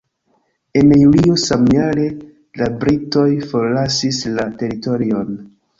[0.79, 2.07] En julio samjare,
[2.63, 5.35] la britoj forlasis la teritorion.